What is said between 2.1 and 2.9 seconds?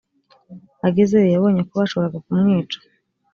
kumwica